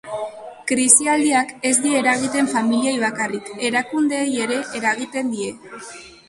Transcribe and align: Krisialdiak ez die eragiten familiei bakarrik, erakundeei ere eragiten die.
Krisialdiak 0.69 1.51
ez 1.71 1.73
die 1.83 1.91
eragiten 1.97 2.49
familiei 2.53 2.95
bakarrik, 3.05 3.53
erakundeei 3.69 4.27
ere 4.47 4.59
eragiten 4.81 5.31
die. 5.37 5.53